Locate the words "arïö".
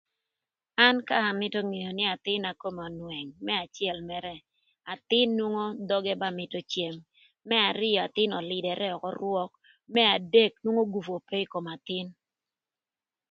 7.69-7.99